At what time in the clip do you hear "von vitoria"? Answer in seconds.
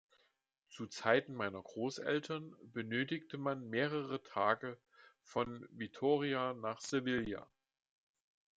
5.21-6.53